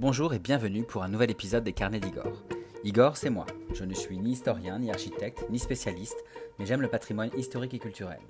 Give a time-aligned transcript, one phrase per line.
[0.00, 2.44] Bonjour et bienvenue pour un nouvel épisode des Carnets d'Igor.
[2.84, 3.46] Igor, c'est moi.
[3.74, 6.24] Je ne suis ni historien, ni architecte, ni spécialiste,
[6.56, 8.20] mais j'aime le patrimoine historique et culturel.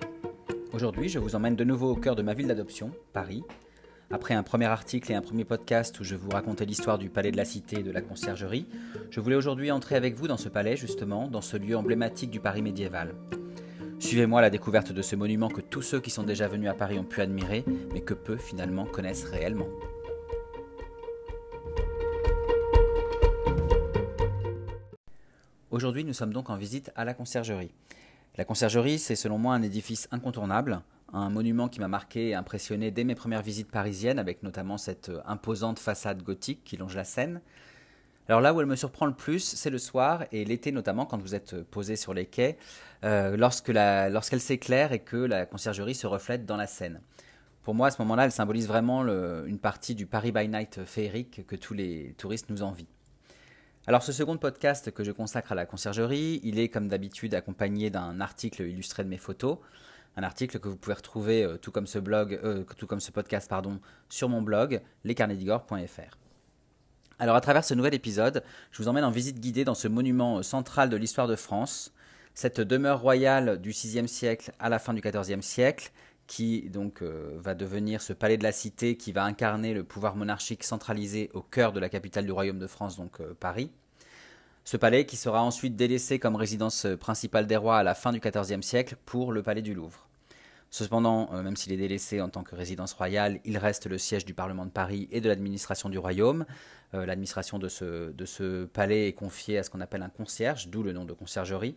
[0.73, 3.45] Aujourd'hui, je vous emmène de nouveau au cœur de ma ville d'adoption, Paris.
[4.11, 7.33] Après un premier article et un premier podcast où je vous racontais l'histoire du palais
[7.33, 8.67] de la Cité et de la conciergerie,
[9.11, 12.41] je voulais aujourd'hui entrer avec vous dans ce palais, justement, dans ce lieu emblématique du
[12.41, 13.15] Paris médiéval.
[13.99, 16.99] Suivez-moi la découverte de ce monument que tous ceux qui sont déjà venus à Paris
[16.99, 19.69] ont pu admirer, mais que peu finalement connaissent réellement.
[25.79, 27.71] Aujourd'hui, nous sommes donc en visite à la conciergerie.
[28.37, 30.81] La conciergerie, c'est selon moi un édifice incontournable,
[31.13, 35.13] un monument qui m'a marqué et impressionné dès mes premières visites parisiennes, avec notamment cette
[35.25, 37.41] imposante façade gothique qui longe la Seine,
[38.29, 41.23] alors là où elle me surprend le plus, c'est le soir et l'été notamment quand
[41.23, 42.59] vous êtes posé sur les quais,
[43.05, 47.01] euh, lorsqu'elle s'éclaire et que la conciergerie se reflète dans la Seine.
[47.63, 51.47] Pour moi, à ce moment-là, elle symbolise vraiment une partie du Paris by Night féerique
[51.47, 52.89] que tous les touristes nous envient.
[53.89, 57.89] Alors ce second podcast que je consacre à la conciergerie, il est comme d'habitude accompagné
[57.89, 59.57] d'un article illustré de mes photos,
[60.19, 63.11] un article que vous pouvez retrouver euh, tout comme ce blog, euh, tout comme ce
[63.11, 63.51] podcast
[64.11, 66.19] sur mon blog lescarnedigore.fr.
[67.19, 70.43] Alors à travers ce nouvel épisode, je vous emmène en visite guidée dans ce monument
[70.43, 71.95] central de l'histoire de France,
[72.35, 75.93] cette demeure royale du VIe siècle à la fin du XIVe siècle,
[76.29, 80.15] qui donc euh, va devenir ce palais de la cité qui va incarner le pouvoir
[80.15, 83.73] monarchique centralisé au cœur de la capitale du royaume de France, donc euh, Paris.
[84.65, 88.21] Ce palais qui sera ensuite délaissé comme résidence principale des rois à la fin du
[88.21, 90.07] XIVe siècle pour le palais du Louvre.
[90.71, 94.27] Cependant, euh, même s'il est délaissé en tant que résidence royale, il reste le siège
[94.27, 96.45] du Parlement de Paris et de l'administration du royaume.
[96.95, 100.83] L'administration de ce, de ce palais est confiée à ce qu'on appelle un concierge, d'où
[100.83, 101.77] le nom de conciergerie.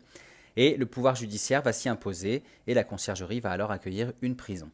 [0.57, 4.69] Et le pouvoir judiciaire va s'y imposer et la conciergerie va alors accueillir une prison.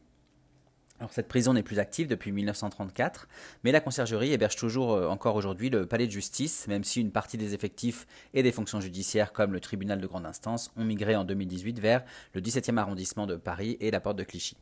[1.00, 3.28] Alors cette prison n'est plus active depuis 1934,
[3.62, 7.12] mais la conciergerie héberge toujours euh, encore aujourd'hui le palais de justice, même si une
[7.12, 11.14] partie des effectifs et des fonctions judiciaires comme le tribunal de grande instance ont migré
[11.14, 14.56] en 2018 vers le 17e arrondissement de Paris et la porte de Clichy.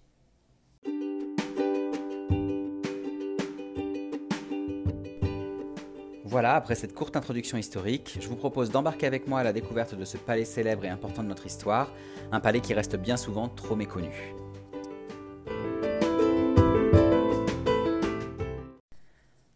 [6.37, 9.95] Voilà, après cette courte introduction historique, je vous propose d'embarquer avec moi à la découverte
[9.95, 11.91] de ce palais célèbre et important de notre histoire,
[12.31, 14.35] un palais qui reste bien souvent trop méconnu.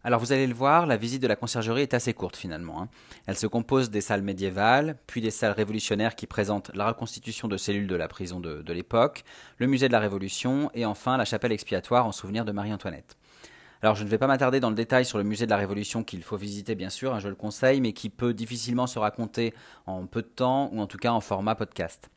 [0.03, 2.81] Alors vous allez le voir, la visite de la conciergerie est assez courte finalement.
[2.81, 2.89] Hein.
[3.27, 7.57] Elle se compose des salles médiévales, puis des salles révolutionnaires qui présentent la reconstitution de
[7.57, 9.23] cellules de la prison de, de l'époque,
[9.59, 13.17] le musée de la Révolution et enfin la chapelle expiatoire en souvenir de Marie-Antoinette.
[13.83, 16.03] Alors je ne vais pas m'attarder dans le détail sur le musée de la Révolution
[16.03, 19.55] qu'il faut visiter bien sûr, hein, je le conseille, mais qui peut difficilement se raconter
[19.87, 22.09] en peu de temps ou en tout cas en format podcast.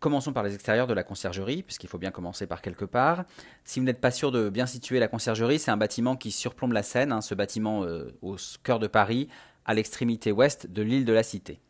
[0.00, 3.24] Commençons par les extérieurs de la conciergerie, puisqu'il faut bien commencer par quelque part.
[3.64, 6.72] Si vous n'êtes pas sûr de bien situer la conciergerie, c'est un bâtiment qui surplombe
[6.72, 9.28] la Seine, hein, ce bâtiment euh, au cœur de Paris,
[9.64, 11.60] à l'extrémité ouest de l'île de la Cité.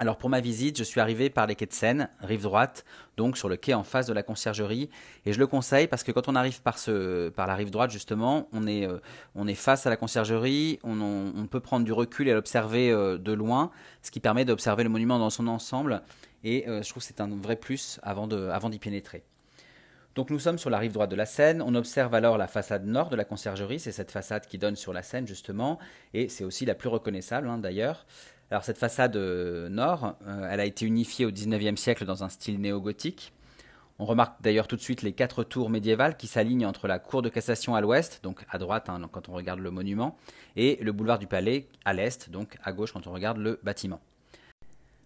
[0.00, 2.86] Alors pour ma visite, je suis arrivé par les quais de Seine, rive droite,
[3.18, 4.88] donc sur le quai en face de la conciergerie.
[5.26, 7.90] Et je le conseille parce que quand on arrive par, ce, par la rive droite,
[7.90, 8.96] justement, on est, euh,
[9.34, 13.32] on est face à la conciergerie, on, peut prendre du recul et l'observer euh, de
[13.32, 16.00] loin, ce qui permet d'observer le monument dans son ensemble.
[16.44, 19.22] Et euh, je trouve que c'est un vrai plus avant d'y avant pénétrer.
[20.14, 22.86] Donc nous sommes sur la rive droite de la Seine, on observe alors la façade
[22.86, 25.78] nord de la conciergerie, c'est cette façade qui donne sur la Seine justement,
[26.14, 28.06] et c'est aussi la plus reconnaissable hein, d'ailleurs.
[28.50, 32.28] Alors cette façade euh, nord, euh, elle a été unifiée au XIXe siècle dans un
[32.28, 33.32] style néo-gothique.
[34.00, 37.22] On remarque d'ailleurs tout de suite les quatre tours médiévales qui s'alignent entre la cour
[37.22, 40.16] de cassation à l'ouest, donc à droite hein, quand on regarde le monument,
[40.56, 44.00] et le boulevard du Palais à l'est, donc à gauche quand on regarde le bâtiment.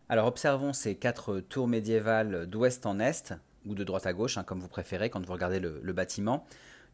[0.08, 3.34] Alors observons ces quatre tours médiévales d'ouest en est,
[3.66, 6.46] ou de droite à gauche, hein, comme vous préférez quand vous regardez le, bâtiment.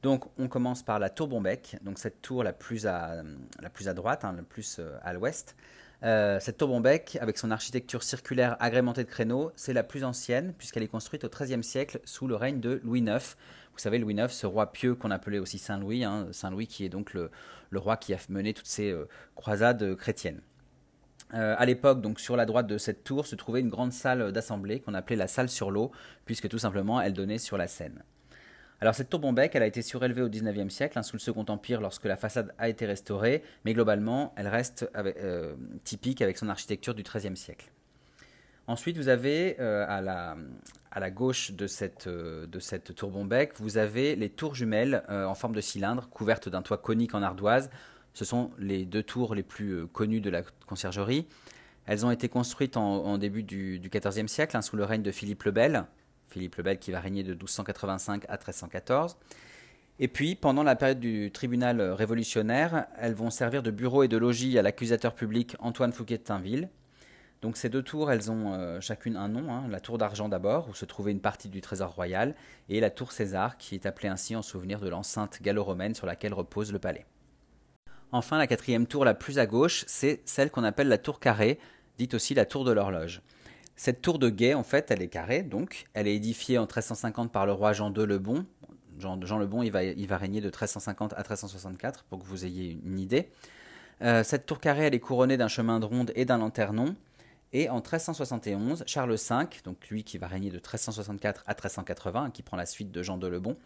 [0.03, 3.23] Donc on commence par la tour Bombec, donc cette tour la plus à,
[3.61, 5.55] la plus à droite, hein, la plus euh, à l'ouest.
[6.03, 10.55] Euh, cette tour Bombec, avec son architecture circulaire agrémentée de créneaux, c'est la plus ancienne
[10.57, 13.37] puisqu'elle est construite au XIIIe siècle sous le règne de Louis IX.
[13.73, 16.67] Vous savez, Louis IX, ce roi pieux qu'on appelait aussi Saint Louis, hein, Saint Louis
[16.67, 17.31] qui est donc le,
[17.75, 20.41] roi qui a mené toutes ces euh, croisades chrétiennes.
[21.35, 24.33] Euh, à l'époque, donc sur la droite de cette tour, se trouvait une grande salle
[24.33, 25.93] d'assemblée qu'on appelait la salle sur l'eau,
[26.25, 28.03] puisque tout simplement elle donnait sur la Seine.
[28.83, 31.83] Alors cette tour elle a été surélevée au XIXe siècle, hein, sous le Second Empire,
[31.83, 35.55] lorsque la façade a été restaurée, mais globalement, elle reste euh,
[35.85, 37.71] typique avec son architecture du XIIIe siècle.
[38.67, 43.11] Ensuite, vous avez euh, à, la, gauche de cette, euh, de tour
[43.57, 47.71] vous avez les tours jumelles en forme de cylindre, couvertes d'un toit conique en ardoise.
[48.15, 51.27] Ce sont les deux tours les plus connues de la conciergerie.
[51.87, 55.43] Elles ont été construites en, début du, XIVe siècle, hein, sous le règne de Philippe
[55.43, 55.85] le Bel,
[56.31, 59.17] Philippe le Bel qui va régner de 1285 à 1314.
[59.99, 64.17] Et puis, pendant la période du tribunal révolutionnaire, elles vont servir de bureau et de
[64.17, 66.71] logis à l'accusateur public Antoine Fouquet de Tinville.
[67.43, 69.53] Donc ces deux tours, elles ont euh, chacune un nom.
[69.53, 69.65] Hein.
[69.71, 72.35] La tour d'argent d'abord, où se trouvait une partie du trésor royal,
[72.69, 76.35] et la tour César, qui est appelée ainsi en souvenir de l'enceinte gallo-romaine sur laquelle
[76.35, 77.07] repose le palais.
[78.13, 81.59] Enfin, la quatrième tour la plus à gauche, c'est celle qu'on appelle la tour carrée,
[81.97, 83.23] dite aussi la tour de l'horloge.
[83.83, 87.33] Cette tour de guet, en fait, elle est carrée, donc elle est édifiée en 1350
[87.33, 88.45] par le roi Jean II le Bon.
[88.99, 92.45] Jean, le Bon, il va, il va, régner de 1350 à 1364, pour que vous
[92.45, 93.31] ayez une idée.
[94.03, 96.95] Euh, cette tour carrée, elle est couronnée d'un chemin de ronde et d'un lanternon.
[97.55, 102.43] Et en 1371, Charles V, donc lui qui va régner de 1364 à 1380, qui
[102.43, 103.57] prend la suite de Jean de Lebon,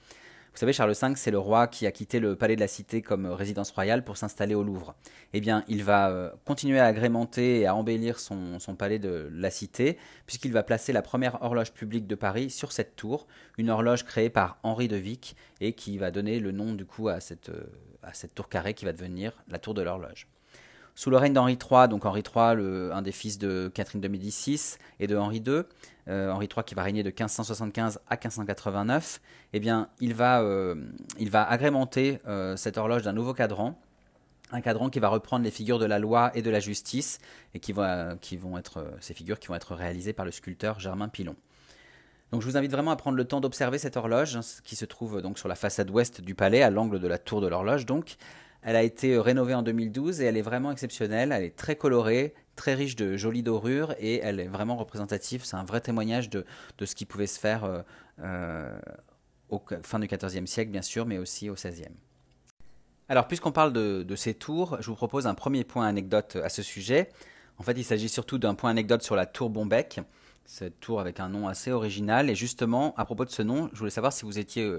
[0.54, 3.02] vous savez, Charles V, c'est le roi qui a quitté le palais de la Cité
[3.02, 4.94] comme résidence royale pour s'installer au Louvre.
[5.32, 9.50] Eh bien, il va euh, continuer à agrémenter et à embellir son, palais de la
[9.50, 13.26] Cité, puisqu'il va placer la première horloge publique de Paris sur cette tour,
[13.58, 17.08] une horloge créée par Henri de Vic et qui va donner le nom du coup
[17.08, 17.66] à cette, euh,
[18.04, 20.28] à cette tour carrée qui va devenir la tour de l'horloge.
[20.96, 24.76] Sous le règne d'Henri III, donc Henri III, un des fils de Catherine de Médicis
[25.00, 25.62] et de Henri II,
[26.08, 29.20] euh, Henri III qui va régner de 1575 à 1589,
[29.52, 30.76] eh bien, il va, euh,
[31.32, 33.76] agrémenter euh, cette horloge d'un nouveau cadran,
[34.52, 37.18] un cadran qui va reprendre les figures de la loi et de la justice,
[37.54, 41.34] et qui vont être ces figures qui vont être réalisées par le sculpteur Germain Pilon.
[42.30, 44.84] Donc je vous invite vraiment à prendre le temps d'observer cette horloge, hein, qui se
[44.84, 47.86] trouve donc sur la façade ouest du palais, à l'angle de la tour de l'horloge
[47.86, 48.16] donc,
[48.64, 51.32] elle a été euh, rénovée en 2012 et elle est vraiment exceptionnelle.
[51.32, 55.44] Elle est très colorée, très riche de jolies dorures et elle est vraiment représentative.
[55.44, 56.44] C'est un vrai témoignage de,
[56.82, 57.82] ce qui pouvait se faire euh,
[58.20, 58.74] euh,
[59.50, 61.92] au fin du XIVe siècle, bien sûr, mais aussi au XVIe.
[63.10, 66.62] Alors, puisqu'on parle de, ces tours, je vous propose un premier point anecdote à ce
[66.62, 67.10] sujet.
[67.58, 70.00] En fait, il s'agit surtout d'un point anecdote sur la tour Bombec,
[70.46, 72.30] cette tour avec un nom assez original.
[72.30, 74.74] Et justement, à propos de ce nom, je voulais savoir si vous étiez,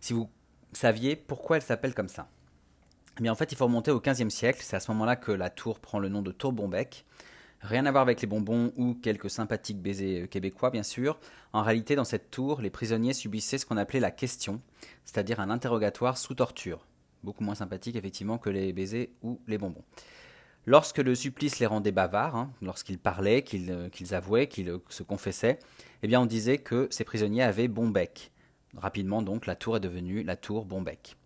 [0.00, 0.30] si vous
[0.72, 2.30] saviez pourquoi elle s'appelle comme ça.
[3.20, 4.60] Mais en fait, il faut remonter au XVe siècle.
[4.62, 7.04] C'est à ce moment-là que la tour prend le nom de Tour Bombec.
[7.60, 11.20] Rien à voir avec les bonbons ou quelques sympathiques baisers québécois, bien sûr.
[11.52, 14.62] En réalité, dans cette tour, les prisonniers subissaient ce qu'on appelait la question,
[15.04, 16.86] c'est-à-dire un interrogatoire sous torture.
[17.22, 19.84] Beaucoup moins sympathique, effectivement, que les baisers ou les bonbons.
[20.64, 25.02] Lorsque le supplice les rendait bavards, hein, lorsqu'ils parlaient, euh, qu'ils avouaient, qu'ils euh, se
[25.02, 25.58] confessaient,
[26.02, 28.32] eh bien on disait que ces prisonniers avaient bon bec.
[28.76, 31.16] Rapidement donc, la tour est devenue la tour Bombec.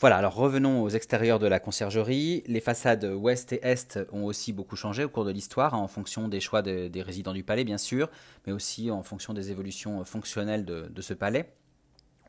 [0.00, 2.44] Voilà, alors revenons aux extérieurs de la conciergerie.
[2.46, 5.88] Les façades ouest et est ont aussi beaucoup changé au cours de l'histoire, hein, en
[5.88, 8.08] fonction des choix des résidents du palais, bien sûr,
[8.46, 11.52] mais aussi en fonction des évolutions fonctionnelles de, ce palais,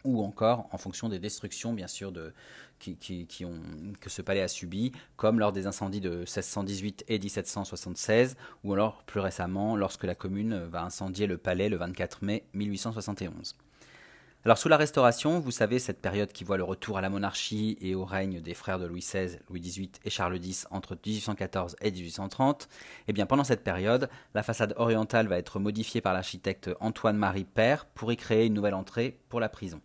[0.04, 2.12] ou encore en fonction des destructions, bien sûr,
[2.80, 9.04] que ce palais a subies, comme lors des incendies de 1618 et 1776, ou alors
[9.04, 13.54] plus récemment, lorsque la commune va incendier le palais le 24 mai 1871.
[14.46, 17.78] Alors sous la Restauration, vous savez, cette période qui voit le retour à la monarchie
[17.82, 21.76] et au règne des frères de Louis XVI, Louis XVIII et Charles X entre 1814
[21.82, 22.70] et 1830,
[23.10, 27.86] eh bien pendant cette période, la façade orientale va être modifiée par l'architecte Antoine-Marie Père
[27.86, 29.82] pour y créer une nouvelle entrée pour la prison.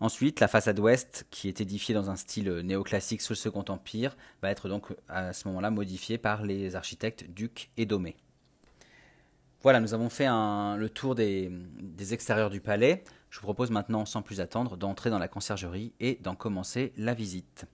[0.00, 4.18] Ensuite, la façade ouest, qui est édifiée dans un style néoclassique sous le Second Empire,
[4.42, 8.16] va être donc à ce moment-là modifiée par les architectes Duc et Domé.
[9.62, 11.50] Voilà, nous avons fait le tour des,
[12.12, 13.04] extérieurs du palais.
[13.30, 17.14] Je vous propose maintenant, sans plus attendre, d'entrer dans la conciergerie et d'en commencer la
[17.14, 17.66] visite.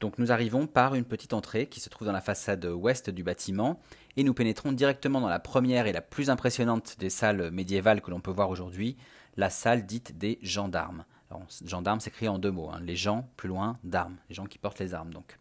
[0.00, 3.22] Donc nous arrivons par une petite entrée qui se trouve dans la façade ouest du
[3.22, 3.80] bâtiment
[4.16, 8.10] et nous pénétrons directement dans la première et la plus impressionnante des salles médiévales que
[8.10, 8.96] l'on peut voir aujourd'hui,
[9.36, 11.04] la salle dite des gendarmes.
[11.30, 12.80] Alors, gendarmes s'écrit en deux mots, hein.
[12.82, 15.39] les gens plus loin d'armes, les gens qui portent les armes donc.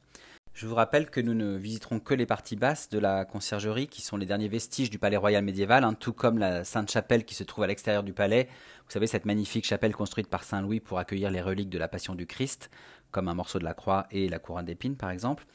[0.60, 4.02] Je vous rappelle que nous ne visiterons que les parties basses de la conciergerie, qui
[4.02, 7.46] sont les derniers vestiges du palais royal médiéval, hein, tout comme la Sainte-Chapelle qui se
[7.46, 8.50] trouve à l'extérieur du palais.
[8.84, 11.88] Vous savez, cette magnifique chapelle construite par Saint Louis pour accueillir les reliques de la
[11.88, 12.72] Passion du Christ,
[13.12, 15.46] comme un morceau de la croix et la couronne d'épines par exemple.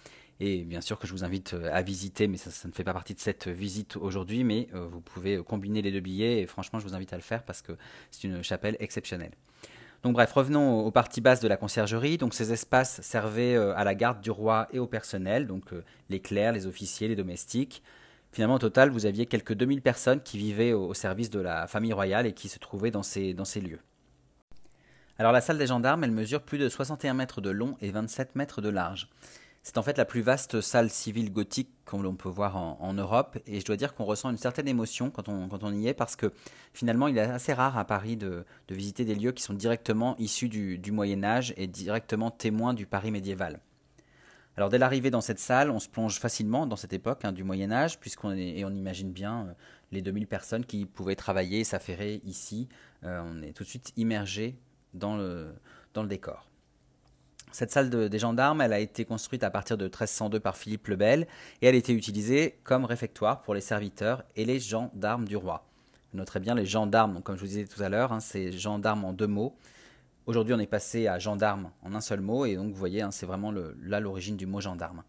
[0.41, 2.95] Et bien sûr que je vous invite euh, à visiter, mais ça, ne fait pas
[2.95, 6.79] partie de cette visite aujourd'hui, mais euh, vous pouvez combiner les deux billets et franchement
[6.79, 7.73] je vous invite à le faire parce que
[8.11, 9.33] c'est une chapelle exceptionnelle.
[10.05, 12.19] Donc bref, revenons aux parties basses de la conciergerie.
[12.19, 15.83] Donc ces espaces servaient euh, à la garde du roi et au personnel, donc euh,
[16.11, 17.83] les clercs, les officiers, les domestiques.
[18.31, 21.95] Finalement, au total, vous aviez quelques 2000 personnes qui vivaient au service de la famille
[21.95, 23.79] royale et qui se trouvaient dans ces, dans ces lieux.
[25.19, 28.35] Alors la salle des gendarmes, elle mesure plus de 61 mètres de long et 27
[28.35, 29.09] mètres de large.
[29.67, 33.61] C'est en fait la plus vaste salle civile gothique qu'on peut voir en, Europe et
[33.61, 36.35] je dois dire qu'on ressent une certaine émotion quand on, y est parce que
[36.75, 40.51] finalement il est assez rare à Paris de, visiter des lieux qui sont directement issus
[40.51, 43.59] du, Moyen Âge et directement témoins du Paris médiéval.
[44.59, 47.43] Alors dès l'arrivée dans cette salle, on se plonge facilement dans cette époque hein, du
[47.43, 49.53] Moyen Âge, puisqu'on et on imagine bien euh,
[49.93, 52.69] les 2000 personnes qui pouvaient travailler s'affairer ici.
[53.03, 54.59] Euh, on est tout de suite immergé
[54.93, 55.55] dans le,
[55.95, 56.47] dans le décor.
[57.55, 60.97] Cette salle des gendarmes, elle a été construite à partir de 1302 par Philippe le
[60.97, 61.29] Bel
[61.63, 65.65] et elle a été utilisée comme réfectoire pour les serviteurs et les gendarmes du roi.
[66.15, 69.13] Notez bien les gendarmes, comme je vous disais tout à l'heure, hein, c'est gendarmes en
[69.13, 69.57] deux mots.
[70.27, 73.13] Aujourd'hui, on est passé à gendarme en un seul mot et donc vous voyez, hein,
[73.13, 75.05] c'est vraiment là l'origine du mot gendarme.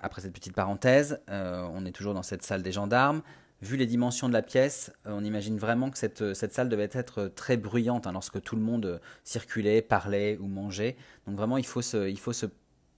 [0.00, 3.20] Après cette petite parenthèse, euh, on est toujours dans cette salle des gendarmes
[3.60, 6.90] vu les dimensions de la pièce, euh, on imagine vraiment que cette, cette salle devait
[6.92, 10.96] être très bruyante hein, lorsque tout le monde euh, circulait, parlait ou mangeait.
[11.26, 12.46] Donc vraiment, il faut se,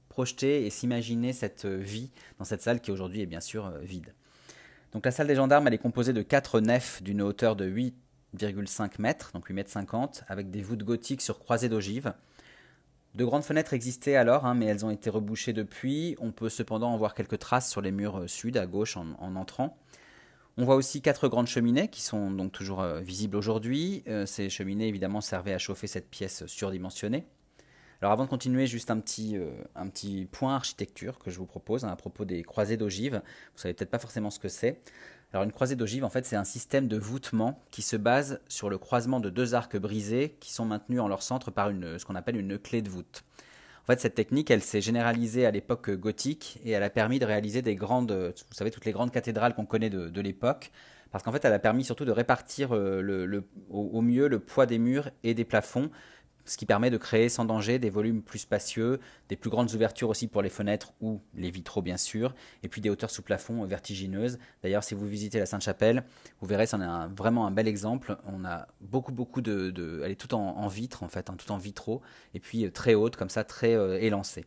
[0.09, 4.12] projeter et s'imaginer cette euh, vie dans cette salle qui aujourd'hui est bien sûr vide.
[4.93, 9.00] Donc la salle des gendarmes, elle est composée de quatre nefs d'une hauteur de 8,5
[9.00, 12.12] mètres, donc 8 mètres 50, avec des voûtes gothiques sur croisées d'ogives.
[13.14, 16.17] De grandes fenêtres existaient alors, hein, mais elles ont été rebouchées depuis.
[16.21, 19.79] On peut cependant en voir quelques traces sur les murs sud, à gauche, en entrant.
[20.57, 24.02] On voit aussi quatre grandes cheminées qui sont donc toujours euh, visibles aujourd'hui.
[24.09, 27.25] Euh, ces cheminées évidemment servaient à chauffer cette pièce surdimensionnée.
[28.02, 31.88] Alors avant de continuer, juste un petit, euh, point architecture que je vous propose hein,
[31.88, 33.23] à propos des croisées d'ogives.
[33.54, 34.80] Vous savez peut-être pas forcément ce que c'est.
[35.33, 38.69] Alors une croisée d'ogive, en fait, c'est un système de voûtement qui se base sur
[38.69, 42.04] le croisement de deux arcs brisés qui sont maintenus en leur centre par une, ce
[42.04, 43.23] qu'on appelle une clé de voûte.
[43.82, 47.25] En fait, cette technique, elle s'est généralisée à l'époque gothique et elle a permis de
[47.25, 50.70] réaliser des grandes, vous savez, toutes les grandes cathédrales qu'on connaît de, l'époque.
[51.10, 54.78] Parce qu'en fait, elle a permis surtout de répartir euh, au, mieux le poids des
[54.78, 55.90] murs et des plafonds
[56.50, 60.09] ce qui permet de créer sans danger des volumes plus spacieux, des plus grandes ouvertures
[60.09, 63.64] aussi pour les fenêtres ou les vitraux bien sûr, et puis des hauteurs sous plafond
[63.66, 64.40] vertigineuses.
[64.64, 66.02] D'ailleurs, si vous visitez la Sainte-Chapelle,
[66.40, 68.16] vous verrez, c'en est vraiment un bel exemple.
[68.26, 70.02] On a beaucoup, beaucoup de...
[70.04, 72.02] elle est tout en, vitre en fait, hein, tout en vitraux,
[72.35, 74.45] et puis euh, très haute, comme ça, très euh, élancée.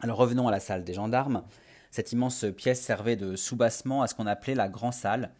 [0.00, 1.42] Alors revenons à la salle des gendarmes.
[1.90, 5.30] Cette immense pièce servait de soubassement à ce qu'on appelait la grande salle.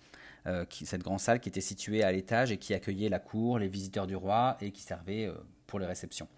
[0.47, 3.69] Euh, cette grande salle qui était située à l'étage et qui accueillait la cour, les
[3.69, 5.33] visiteurs du roi et qui servait
[5.79, 6.29] les réceptions.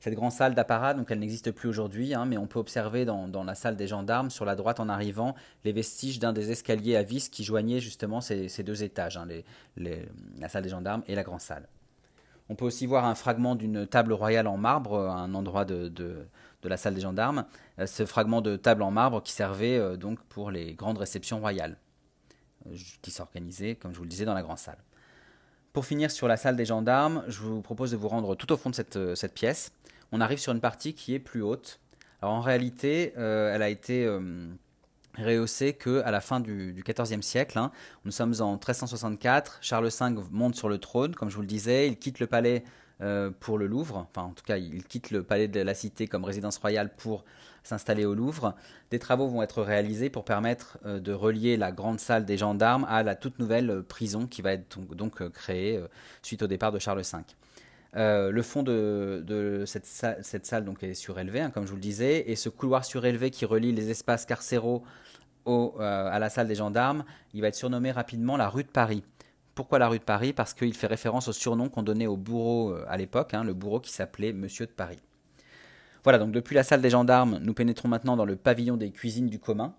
[0.00, 3.44] Cette grande salle d'apparat, donc elle n'existe plus aujourd'hui, hein, mais on peut observer dans,
[3.44, 7.02] la salle des gendarmes, sur la droite en arrivant, les vestiges d'un des escaliers à
[7.02, 9.26] vis qui joignaient justement ces, deux étages, hein,
[9.76, 11.66] la salle des gendarmes et la grande salle.
[12.48, 16.28] On peut aussi voir un fragment d'une table royale en marbre, à un endroit de,
[16.62, 17.44] la salle des gendarmes.
[17.78, 21.38] Euh, ce fragment de table en marbre qui servait euh, donc pour les grandes réceptions
[21.38, 21.76] royales,
[22.66, 24.78] euh, qui s'organisaient, comme je vous le disais, dans la grande salle.
[25.76, 28.56] Pour finir sur la salle des gendarmes, je vous propose de vous rendre tout au
[28.56, 29.72] fond de cette, euh, pièce.
[30.10, 31.80] On arrive sur une partie qui est plus haute.
[32.22, 34.48] Alors en réalité, euh, elle a été euh,
[35.18, 37.58] rehaussée qu'à la fin du XIVe siècle.
[37.58, 37.72] Hein.
[38.06, 39.58] Nous sommes en 1364.
[39.60, 41.88] Charles V monte sur le trône, comme je vous le disais.
[41.88, 42.64] Il quitte le palais
[43.40, 44.06] pour le Louvre.
[44.10, 47.24] Enfin, en tout cas, il quitte le palais de la Cité comme résidence royale pour
[47.66, 48.54] s'installer au Louvre.
[48.90, 52.86] Des travaux vont être réalisés pour permettre euh, de relier la grande salle des gendarmes
[52.88, 55.80] à la toute nouvelle euh, prison qui va être donc, euh, créée
[56.22, 57.18] suite au départ de Charles V.
[57.94, 60.22] le fond de, cette, salle,
[60.82, 63.90] est surélevé, hein, comme je vous le disais, et ce couloir surélevé qui relie les
[63.90, 64.84] espaces carcéraux
[65.46, 69.04] à la salle des gendarmes, il va être surnommé rapidement la rue de Paris.
[69.56, 70.32] Pourquoi la rue de Paris?
[70.32, 73.80] Parce qu'il fait référence au surnom qu'on donnait au bourreau à l'époque, hein, le bourreau
[73.80, 75.00] qui s'appelait Monsieur de Paris.
[76.04, 79.26] Voilà, donc depuis la salle des gendarmes, nous pénétrons maintenant dans le pavillon des cuisines
[79.26, 79.74] du commun.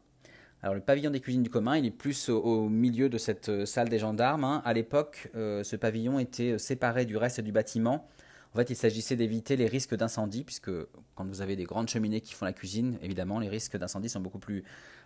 [0.62, 3.66] Alors le pavillon des cuisines du commun, il est plus au, milieu de cette euh,
[3.66, 4.44] salle des gendarmes.
[4.44, 4.62] Hein.
[4.66, 8.08] À l'époque, euh, ce pavillon était euh, séparé du reste du bâtiment.
[8.54, 10.72] En fait, il s'agissait d'éviter les risques d'incendie, puisque
[11.16, 14.20] quand vous avez des grandes cheminées qui font la cuisine, évidemment, les risques d'incendie sont
[14.20, 14.64] beaucoup plus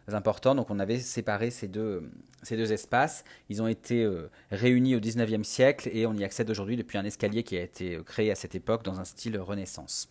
[0.07, 0.55] importants.
[0.55, 2.09] Donc on avait séparé ces deux,
[2.43, 3.23] ces deux espaces.
[3.49, 4.09] Ils ont été
[4.51, 7.99] réunis au 19e siècle et on y accède aujourd'hui depuis un escalier qui a été
[8.05, 10.09] créé à cette époque dans un style Renaissance.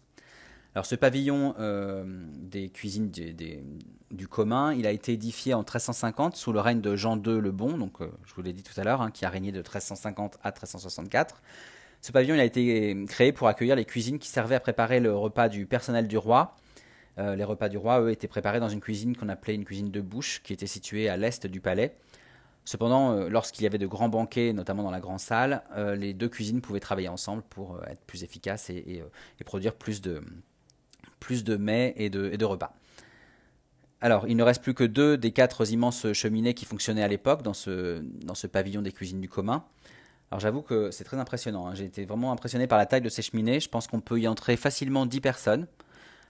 [0.75, 6.53] Alors ce pavillon euh, des cuisines du commun, il a été édifié en 1350 sous
[6.53, 8.85] le règne de Jean II le Bon, donc euh, je vous l'ai dit tout à
[8.85, 11.43] l'heure, hein, qui a régné de 1350 à 1364.
[12.03, 15.15] Ce pavillon il a été créé pour accueillir les cuisines qui servaient à préparer le
[15.15, 16.55] repas du personnel du roi.
[17.21, 19.91] Euh, les repas du roi, eux, étaient préparés dans une cuisine qu'on appelait une cuisine
[19.91, 21.95] de bouche, qui était située à l'est du palais.
[22.65, 25.63] Cependant, lorsqu'il y avait de grands banquets, notamment dans la grande salle,
[25.97, 29.03] les deux cuisines pouvaient travailler ensemble pour être plus efficaces et
[29.45, 30.23] produire plus de,
[31.57, 32.75] mets et de, repas.
[34.03, 37.43] Alors, il ne reste plus que deux des quatre immenses cheminées qui fonctionnaient à l'époque
[37.43, 39.65] dans ce, dans ce pavillon des cuisines du commun.
[40.31, 41.67] Alors j'avoue que c'est très impressionnant.
[41.67, 41.75] Hein.
[41.75, 43.59] J'ai été vraiment impressionné par la taille de ces cheminées.
[43.59, 45.67] Je pense qu'on peut y entrer facilement 10 personnes.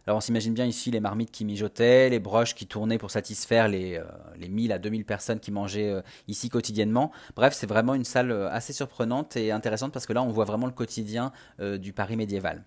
[0.07, 3.69] Alors on s'imagine bien ici les marmites qui mijotaient, les broches qui tournaient pour satisfaire
[3.69, 4.05] les, euh,
[4.39, 7.13] les 1000 à 2000 personnes qui mangeaient euh, ici quotidiennement.
[7.37, 10.47] Bref, c'est vraiment une salle euh, assez surprenante et intéressante parce que là on voit
[10.47, 12.65] vraiment le quotidien du Paris médiéval.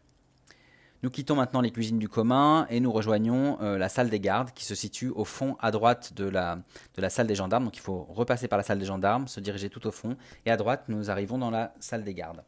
[1.02, 4.64] Nous quittons maintenant les cuisines du commun et nous rejoignons la salle des gardes qui
[4.64, 6.60] se situe au fond à droite de la,
[6.96, 7.66] de la salle des gendarmes.
[7.66, 10.52] Donc il faut repasser par la salle des gendarmes, se diriger tout au fond et
[10.52, 12.44] à droite nous arrivons dans la salle des gardes.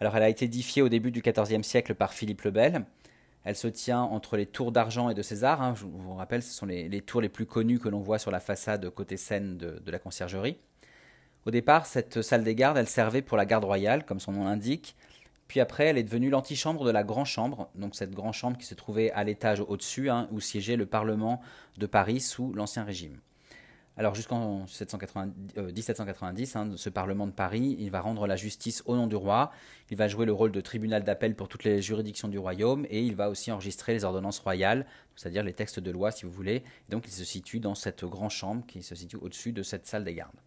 [0.00, 2.84] Alors elle a été édifiée au début du XIVe siècle par Philippe le Bel.
[3.44, 5.62] Elle se tient entre les tours d'argent et de César.
[5.62, 5.74] Hein.
[5.74, 8.40] Je vous rappelle, ce sont les, tours les plus connues que l'on voit sur la
[8.40, 10.58] façade côté Seine de, la conciergerie.
[11.44, 14.44] Au départ, cette salle des gardes, elle servait pour la garde royale, comme son nom
[14.44, 14.94] l'indique.
[15.48, 18.64] Puis après, elle est devenue l'antichambre de la Grand Chambre, donc cette Grand Chambre qui
[18.64, 21.42] se trouvait à l'étage au-dessus, hein, où siégeait le Parlement
[21.78, 23.18] de Paris sous l'Ancien Régime.
[23.98, 28.96] Alors jusqu'en 1790, euh, hein, ce Parlement de Paris, il va rendre la justice au
[28.96, 29.52] nom du roi,
[29.90, 33.02] il va jouer le rôle de tribunal d'appel pour toutes les juridictions du royaume, et
[33.02, 36.64] il va aussi enregistrer les ordonnances royales, c'est-à-dire les textes de loi si vous voulez.
[36.88, 40.04] donc il se situe dans cette grande chambre qui se situe au-dessus de cette salle
[40.04, 40.40] des gardes.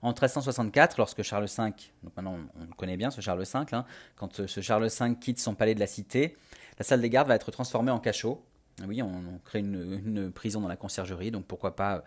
[0.00, 3.84] En 1364, lorsque Charles V, donc maintenant on le connaît bien ce Charles V, hein,
[4.16, 6.38] quand ce Charles V quitte son palais de la Cité,
[6.78, 8.42] la salle des gardes va être transformée en cachot,
[8.86, 12.04] oui, on, crée une, prison dans la conciergerie, donc pourquoi pas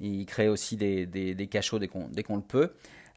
[0.00, 2.72] y créer aussi des, cachots dès qu'on, le peut.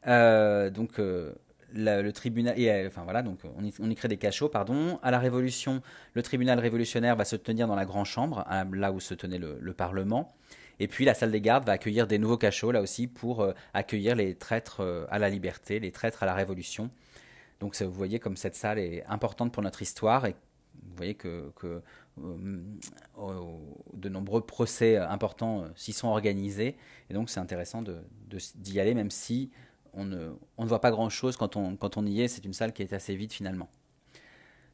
[0.06, 1.32] Euh, donc euh,
[1.72, 4.98] le tribunal, euh, enfin voilà, donc on y, crée des cachots, pardon.
[5.02, 5.82] À la Révolution,
[6.12, 9.72] le tribunal révolutionnaire va se tenir dans la grande chambre, là où se tenait le,
[9.72, 10.32] Parlement.
[10.80, 14.14] Et puis la salle des gardes va accueillir des nouveaux cachots, là aussi, pour accueillir
[14.14, 16.90] les traîtres à la liberté, les traîtres à la Révolution.
[17.60, 20.34] Donc vous voyez comme cette salle est importante pour notre histoire et
[20.82, 21.80] vous voyez que, euh,
[22.16, 26.76] de nombreux procès importants euh, s'y sont organisés.
[27.10, 29.50] Et donc c'est intéressant d'y aller, même si
[29.92, 32.28] on ne, voit pas grand-chose quand on, quand on y est.
[32.28, 33.68] C'est une salle qui est assez vide finalement.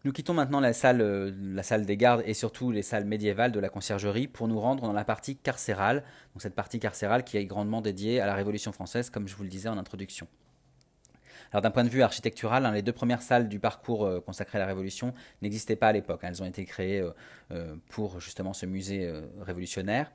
[0.04, 3.52] Nous quittons maintenant la salle, euh, la salle des gardes et surtout les salles médiévales
[3.52, 7.37] de la conciergerie pour nous rendre dans la partie carcérale, donc cette partie carcérale qui
[7.37, 10.26] est grandement dédiée à la Révolution française, comme je vous le disais en introduction.
[11.52, 14.61] D'un point de vue architectural, hein, les deux premières salles du parcours euh, consacré à
[14.61, 16.21] la Révolution n'existaient pas à l'époque.
[16.23, 16.28] Hein.
[16.28, 17.11] elles ont été créées euh,
[17.50, 20.12] euh, pour justement ce musée révolutionnaire.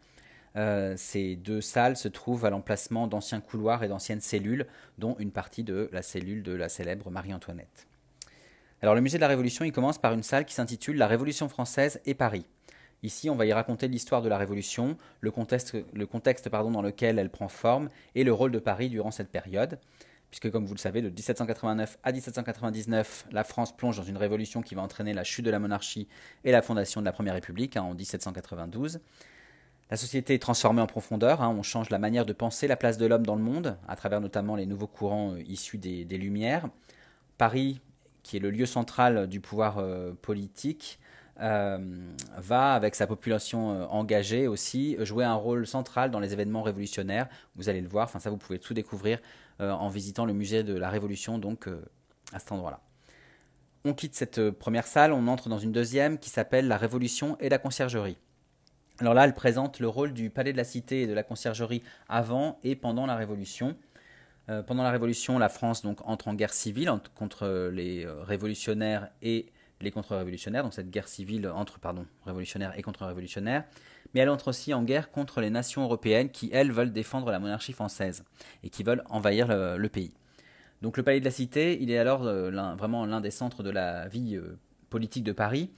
[0.95, 4.65] ces deux salles se trouvent à l'emplacement d'anciens couloirs et d'anciennes cellules,
[4.97, 7.87] dont une partie de la cellule de la célèbre Marie-Antoinette.
[8.81, 11.49] Alors le musée de la Révolution, il commence par une salle qui s'intitule La Révolution
[11.49, 12.45] française et Paris.
[13.03, 15.75] Ici, on va y raconter l'histoire de la Révolution, le contexte,
[16.49, 19.79] dans lequel elle prend forme et le rôle de Paris durant cette période
[20.29, 24.61] puisque comme vous le savez, de 1789 à 1799, la France plonge dans une révolution
[24.61, 26.07] qui va entraîner la chute de la monarchie
[26.43, 28.99] et la fondation de la Première République hein, en 1792.
[29.91, 31.55] La société est transformée en profondeur, hein.
[31.55, 34.19] on change la manière de penser la place de l'homme dans le monde, à travers
[34.19, 36.69] notamment les nouveaux courants euh, issus des, Lumières.
[37.37, 37.81] Paris,
[38.23, 40.97] qui est le lieu central du pouvoir euh, politique,
[41.39, 41.77] euh,
[42.37, 47.27] va, avec sa population engagée aussi, jouer un rôle central dans les événements révolutionnaires.
[47.55, 49.19] Vous allez le voir, enfin ça vous pouvez tout découvrir
[49.59, 51.81] en visitant le musée de la Révolution, donc euh,
[52.33, 52.81] à cet endroit-là.
[53.83, 57.37] On quitte cette euh, première salle, on entre dans une deuxième qui s'appelle la Révolution
[57.39, 58.17] et la conciergerie.
[58.99, 61.83] Alors là, elle présente le rôle du palais de la cité et de la conciergerie
[62.07, 63.75] avant et pendant la Révolution.
[64.67, 69.91] pendant la Révolution, la France donc entre en guerre civile contre les révolutionnaires et les
[69.91, 73.65] contre-révolutionnaires, donc cette guerre civile entre pardon, révolutionnaires et contre-révolutionnaires
[74.13, 77.39] mais elle entre aussi en guerre contre les nations européennes qui, elles, veulent défendre la
[77.39, 78.23] monarchie française
[78.63, 80.13] et qui veulent envahir le, pays.
[80.81, 83.69] Donc le palais de la Cité, il est alors euh, vraiment l'un des centres de
[83.69, 84.57] la vie euh,
[84.89, 85.71] politique de Paris,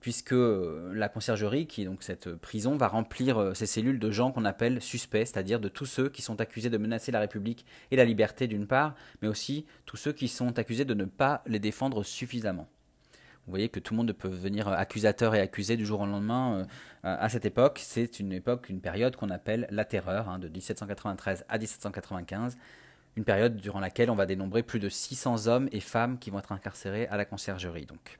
[0.00, 4.32] puisque euh, la conciergerie, qui est donc cette prison, va remplir ses cellules de gens
[4.32, 7.96] qu'on appelle suspects, c'est-à-dire de tous ceux qui sont accusés de menacer la République et
[7.96, 11.58] la liberté d'une part, mais aussi tous ceux qui sont accusés de ne pas les
[11.58, 12.68] défendre suffisamment.
[13.48, 16.58] Vous voyez que tout le monde peut devenir accusateur et accusé du jour au lendemain
[16.58, 16.64] euh,
[17.02, 17.80] à cette époque.
[17.82, 22.58] C'est une époque, une période qu'on appelle la terreur, hein, de 1793 à 1795.
[23.16, 26.40] Une période durant laquelle on va dénombrer plus de 600 hommes et femmes qui vont
[26.40, 27.86] être incarcérés à la conciergerie.
[27.86, 28.18] Donc.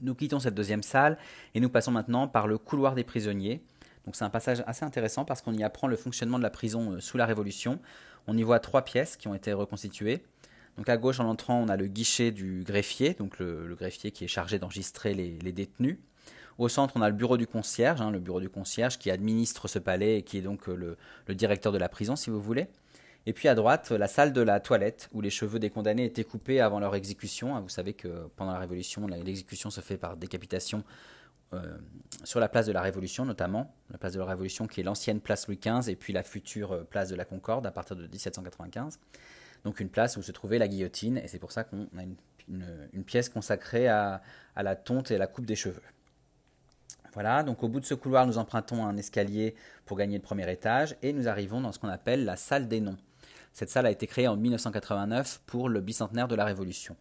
[0.00, 1.18] Nous quittons cette deuxième salle
[1.54, 3.62] et nous passons maintenant par le couloir des prisonniers.
[4.12, 7.00] C'est un passage assez intéressant parce qu'on y apprend le fonctionnement de la prison euh,
[7.00, 7.78] sous la Révolution.
[8.26, 10.24] On y voit trois pièces qui ont été reconstituées.
[10.76, 14.24] Donc à gauche, en entrant, on a le guichet du greffier, donc le, greffier qui
[14.24, 15.98] est chargé d'enregistrer les, détenus.
[16.58, 19.68] Au centre, on a le bureau du concierge, hein, le bureau du concierge qui administre
[19.68, 22.66] ce palais et qui est donc euh, le, directeur de la prison, si vous voulez.
[23.26, 26.24] Et puis à droite, la salle de la toilette, où les cheveux des condamnés étaient
[26.24, 27.56] coupés avant leur exécution.
[27.56, 30.84] Hein, vous savez que pendant la Révolution, l'exécution se fait par décapitation
[31.52, 31.76] euh,
[32.24, 33.74] sur la place de la Révolution, notamment.
[33.90, 36.72] La place de la Révolution qui est l'ancienne place Louis XV et puis la future
[36.72, 38.98] euh, place de la Concorde à partir de 1795
[39.66, 43.04] donc une place où se trouvait la guillotine, et c'est pour ça qu'on a une,
[43.04, 44.22] pièce consacrée à,
[44.56, 45.82] la tonte et à la coupe des cheveux.
[47.14, 50.48] Voilà, donc au bout de ce couloir, nous empruntons un escalier pour gagner le premier
[50.52, 52.96] étage, et nous arrivons dans ce qu'on appelle la salle des noms.
[53.52, 56.94] Cette salle a été créée en 1989 pour le bicentenaire de la Révolution.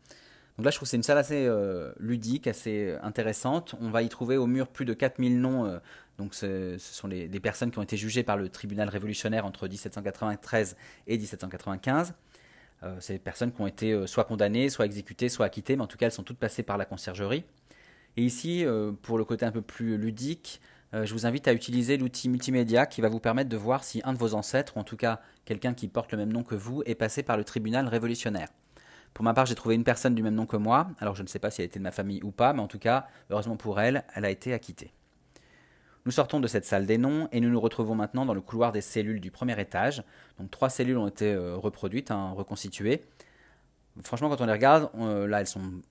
[0.58, 3.76] Donc là, je trouve que c'est une salle assez euh, ludique, assez intéressante.
[3.80, 5.66] On va y trouver au mur plus de 4000 noms.
[5.66, 5.78] Euh,
[6.18, 10.78] donc ce, sont des personnes qui ont été jugées par le tribunal révolutionnaire entre 1793
[11.06, 12.16] et 1795.
[13.00, 15.98] C'est des personnes qui ont été soit condamnées, soit exécutées, soit acquittées, mais en tout
[15.98, 17.44] cas elles sont toutes passées par la conciergerie.
[18.18, 18.66] Et ici,
[19.02, 20.62] pour le côté un peu plus ludique,
[20.94, 24.14] je vous invite à utiliser l'outil multimédia qui va vous permettre de voir si un
[24.14, 26.84] de vos ancêtres, ou en tout cas quelqu'un qui porte le même nom que vous,
[26.86, 28.48] est passé par le tribunal révolutionnaire.
[29.14, 30.88] Pour ma part, j'ai trouvé une personne du même nom que moi.
[31.00, 32.68] Alors je ne sais pas si elle était de ma famille ou pas, mais en
[32.68, 34.92] tout cas, heureusement pour elle, elle a été acquittée.
[36.06, 38.72] Nous sortons de cette salle des noms et nous nous retrouvons maintenant dans le couloir
[38.72, 40.04] des cellules du premier étage.
[40.38, 43.04] Donc trois cellules ont été euh, reproduites, hein, reconstituées.
[44.04, 45.82] Franchement, quand on les regarde, euh, là elles sont,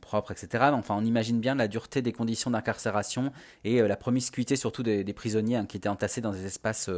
[0.00, 0.70] propres, etc.
[0.72, 3.30] enfin, on imagine bien la dureté des conditions d'incarcération
[3.64, 6.88] et euh, la promiscuité surtout des, prisonniers hein, qui étaient entassés dans des espaces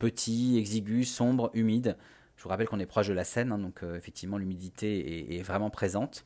[0.00, 1.96] petits, exigus, sombres, humides.
[2.36, 6.24] Je vous rappelle qu'on est proche de la Seine, donc effectivement l'humidité est, vraiment présente.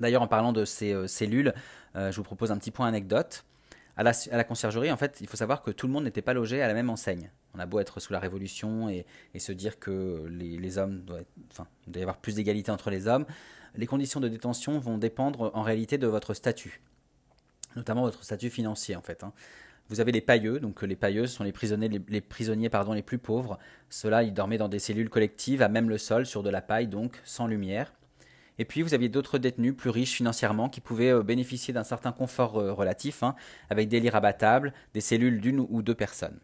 [0.00, 1.54] D'ailleurs, en parlant de ces cellules,
[1.94, 3.46] je vous propose un petit point anecdote.
[3.96, 6.60] À la, conciergerie, en fait, il faut savoir que tout le monde n'était pas logé
[6.60, 7.30] à la même enseigne.
[7.54, 9.06] On a beau être sous la Révolution et,
[9.38, 13.24] se dire que les, hommes doivent enfin, y avoir plus d'égalité entre les hommes,
[13.76, 16.80] les conditions de détention vont dépendre en réalité de votre statut,
[17.76, 19.22] notamment votre statut financier en fait.
[19.22, 19.32] Hein.
[19.88, 23.58] Vous avez les pailleux, donc les pailleux sont les prisonniers, les, les plus pauvres.
[23.90, 26.88] Ceux-là, ils dormaient dans des cellules collectives, à même le sol, sur de la paille,
[26.88, 27.92] donc sans lumière.
[28.58, 32.12] Et puis vous aviez d'autres détenus plus riches financièrement qui pouvaient euh, bénéficier d'un certain
[32.12, 33.34] confort euh, relatif, hein,
[33.70, 36.38] avec des lits rabattables, des cellules d'une ou deux personnes.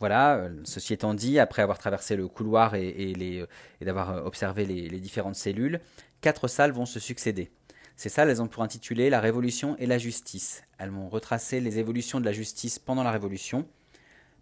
[0.00, 3.46] Voilà, euh, ceci étant dit, après avoir traversé le couloir et,
[3.80, 5.80] d'avoir observé les différentes cellules,
[6.20, 7.50] quatre salles vont se succéder.
[7.98, 10.62] Ces salles, elles ont pour intituler La Révolution et la justice.
[10.78, 13.66] Elles vont retracer les évolutions de la justice pendant la Révolution,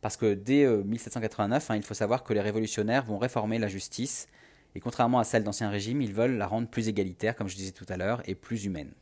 [0.02, 3.68] parce que dès 1789, euh, hein, il faut savoir que les révolutionnaires vont réformer la
[3.68, 4.28] justice,
[4.76, 7.72] et contrairement à celle d'Ancien Régime, ils veulent la rendre plus égalitaire, comme je disais
[7.72, 8.92] tout à l'heure, et plus humaine.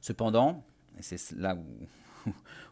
[0.00, 0.64] Cependant,
[0.98, 1.54] et c'est là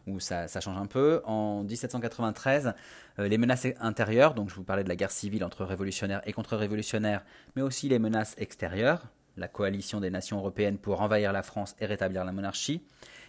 [0.07, 2.73] où, ça, change un peu, en 1793,
[3.19, 6.33] euh, les menaces intérieures, donc je vous parlais de la guerre civile entre révolutionnaires et
[6.33, 7.23] contre-révolutionnaires,
[7.55, 9.05] mais aussi les menaces extérieures,
[9.37, 12.81] la coalition des nations européennes pour envahir la France et rétablir la monarchie,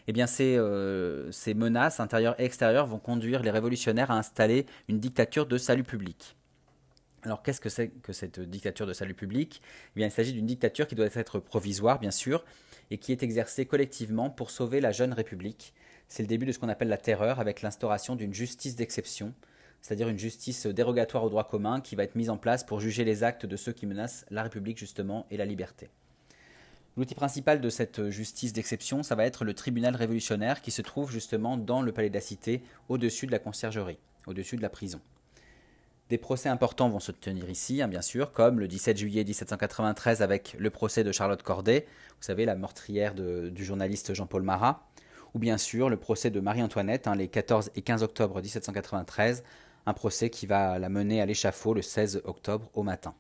[0.07, 4.65] eh bien ces, euh, ces menaces intérieures et extérieures vont conduire les révolutionnaires à installer
[4.89, 6.36] une dictature de salut public.
[7.27, 9.61] Alors qu'est-ce que c'est que cette dictature de salut public?
[9.61, 12.45] Eh bien, Il s'agit d'une dictature qui doit être provisoire, bien sûr,
[12.93, 15.75] et qui est exercée collectivement pour sauver la jeune République.
[16.07, 19.35] C'est le début de ce qu'on appelle la terreur, avec l'instauration d'une justice d'exception,
[19.83, 23.03] c'est-à-dire une justice dérogatoire au droit commun qui va être mise en place pour juger
[23.03, 25.91] les actes de ceux qui menacent la République justement et la liberté.
[26.97, 31.11] L'outil principal de cette justice d'exception, ça va être le tribunal révolutionnaire qui se trouve
[31.11, 35.01] justement dans le palais de la Cité, au-dessus de la conciergerie, au-dessus de la prison.
[36.09, 40.23] Des procès importants vont se tenir ici, hein, bien sûr, comme le 17 juillet 1793
[40.23, 44.87] avec le procès de Charlotte Corday, vous savez, la meurtrière du journaliste Jean-Paul Marat,
[45.35, 49.42] ou bien sûr le procès de Marie-Antoinette, hein, les 14 et 15 octobre 1793,
[49.87, 53.14] un procès qui va la mener à l'échafaud le 16 octobre au matin.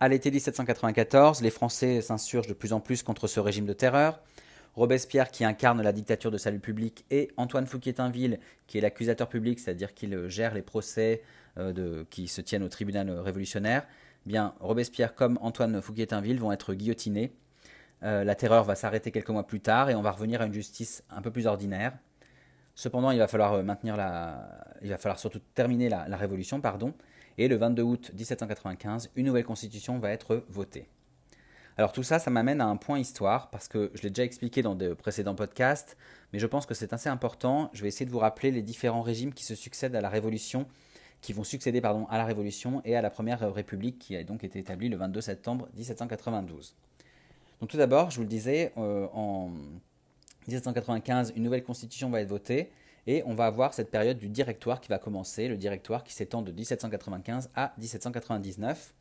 [0.00, 4.20] À l'été 1794, les Français s'insurgent de plus en plus contre ce régime de terreur.
[4.74, 9.58] Robespierre, qui incarne la dictature de salut public, et Antoine Fouquier-Tinville, qui est l'accusateur public,
[9.58, 11.22] c'est-à-dire qu'il gère les procès
[11.58, 13.86] euh, qui se tiennent au tribunal révolutionnaire,
[14.26, 17.32] eh bien Robespierre comme Antoine Fouquier-Tinville vont être guillotinés.
[18.02, 20.52] Euh, la terreur va s'arrêter quelques mois plus tard et on va revenir à une
[20.52, 21.94] justice un peu plus ordinaire.
[22.74, 26.94] Cependant, il va falloir euh, maintenir la, il va falloir surtout terminer la, révolution, pardon.
[27.36, 30.86] Et le 22 août 1795, une nouvelle constitution va être votée.
[31.78, 34.62] Alors tout ça, ça m'amène à un point histoire, parce que je l'ai déjà expliqué
[34.62, 35.96] dans de précédents podcasts,
[36.32, 37.70] mais je pense que c'est assez important.
[37.72, 40.66] Je vais essayer de vous rappeler les différents régimes qui se succèdent à la Révolution,
[41.20, 44.42] qui vont succéder pardon, à la Révolution et à la Première République, qui a donc
[44.42, 46.74] été établie le 22 septembre 1792.
[47.60, 49.52] Donc tout d'abord, je vous le disais, euh, en
[50.48, 52.72] 1795, une nouvelle constitution va être votée
[53.06, 56.42] et on va avoir cette période du directoire qui va commencer, le directoire qui s'étend
[56.42, 58.94] de 1795 à 1799.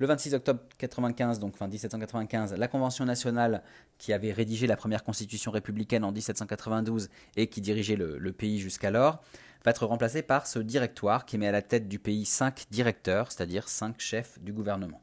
[0.00, 3.62] Le 26 octobre 95, donc fin 1795, la Convention nationale
[3.98, 8.58] qui avait rédigé la première constitution républicaine en 1792 et qui dirigeait le, le pays
[8.58, 9.22] jusqu'alors,
[9.62, 13.30] va être remplacée par ce directoire qui met à la tête du pays cinq directeurs,
[13.30, 15.02] c'est-à-dire cinq chefs du gouvernement.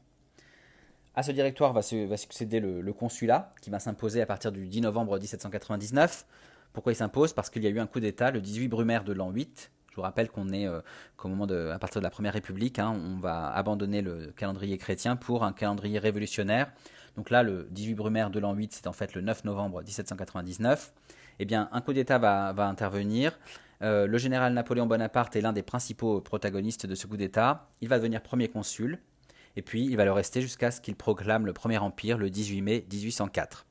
[1.14, 5.18] À ce directoire va, succéder le, consulat, qui va s'imposer à partir du 10 novembre
[5.18, 6.26] 1799.
[6.72, 7.32] Pourquoi il s'impose?
[7.32, 9.70] Parce qu'il y a eu un coup d'État le 18 Brumaire de l'an 8.
[9.98, 10.80] Vous rappelle qu'on est euh,
[11.24, 15.16] moment de, à partir de la Première République, hein, on va abandonner le calendrier chrétien
[15.16, 16.70] pour un calendrier révolutionnaire.
[17.16, 20.92] Donc là, le 18 Brumaire de l'an 8, c'est en fait le 9 novembre 1799.
[21.40, 23.40] Eh bien, un coup d'État va, intervenir.
[23.82, 27.68] Euh, le général Napoléon Bonaparte est l'un des principaux protagonistes de ce coup d'État.
[27.80, 29.00] Il va devenir premier consul
[29.56, 32.62] et puis il va le rester jusqu'à ce qu'il proclame le Premier Empire le 18
[32.62, 33.66] mai 1804.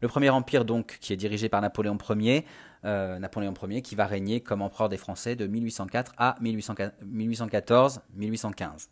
[0.00, 2.44] Le Premier Empire, donc, qui est dirigé par Napoléon Ier,
[2.84, 8.88] euh, Napoléon Ier qui va régner comme empereur des Français de 1804 à 1814-1815.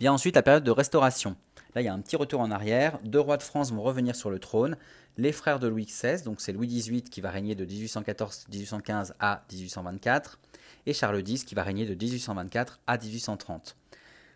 [0.00, 1.36] Vient ensuite la période de restauration.
[1.74, 2.98] Là, il y a un petit retour en arrière.
[3.04, 4.76] Deux rois de France vont revenir sur le trône.
[5.16, 9.42] Les frères de Louis XVI, donc c'est Louis XVIII qui va régner de 1814-1815 à
[9.52, 10.38] 1824,
[10.86, 13.76] et Charles X qui va régner de 1824 à 1830.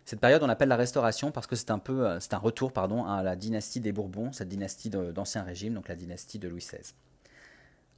[0.05, 2.73] Cette période, on appelle la Restauration parce que c'est un peu, euh, c'est un retour,
[2.73, 6.59] pardon, à la dynastie des Bourbons, cette dynastie d'Ancien Régime, donc la dynastie de Louis
[6.59, 6.93] XVI.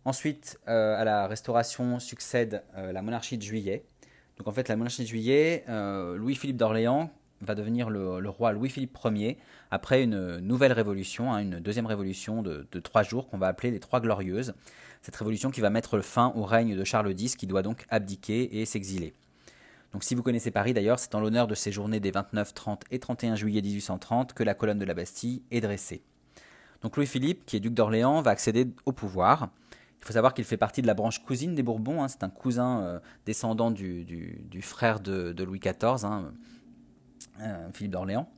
[0.06, 3.84] Ensuite, euh, à la Restauration succède euh, la monarchie de Juillet.
[4.38, 7.10] Donc en fait, la monarchie de Juillet, Louis-Philippe d'Orléans
[7.42, 9.38] va devenir le, roi Louis-Philippe Ier
[9.72, 13.80] après une nouvelle révolution, hein, une deuxième révolution de trois jours qu'on va appeler les
[13.80, 14.54] Trois Glorieuses.
[15.06, 18.60] Cette révolution qui va mettre fin au règne de Charles X qui doit donc abdiquer
[18.60, 19.14] et s'exiler.
[19.94, 22.84] Donc si vous connaissez Paris d'ailleurs, c'est en l'honneur de ces journées des 29, 30
[22.90, 26.02] et 31 juillet 1830 que la colonne de la Bastille est dressée.
[26.82, 29.50] Donc Louis-Philippe, qui est duc d'Orléans, va accéder au pouvoir.
[30.06, 32.04] Il faut savoir qu'il fait partie de la branche cousine des Bourbons.
[32.04, 32.08] Hein.
[32.08, 34.06] c'est un cousin euh, descendant du,
[34.62, 36.32] frère de, Louis XIV, hein,
[37.42, 38.30] euh, Philippe d'Orléans.